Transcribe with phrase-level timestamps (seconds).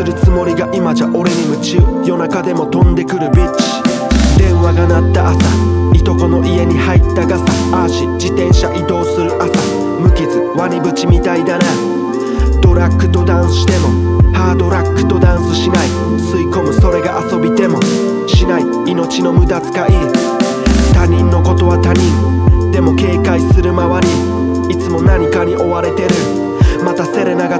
[0.00, 1.76] するつもりが今じゃ俺に夢中。
[2.06, 3.64] 夜中でも飛んでくるビッチ。
[4.38, 5.38] 電話が鳴った朝
[5.94, 7.44] いとこの家に入った傘
[7.76, 9.52] アーシ自転車移動する朝。
[10.00, 11.64] 無傷ワニブチみたいだな。
[12.62, 15.88] ドラッグとダンスしてもハードラックとダンスしない。
[16.16, 17.78] 吸い込むそれが遊びでも
[18.26, 18.62] しない。
[18.90, 19.74] 命の無駄遣い。
[20.94, 22.72] 他人のことは他人。
[22.72, 24.74] でも警戒する周り。
[24.74, 26.14] いつも何かに追われてる。
[26.82, 27.59] またセレナが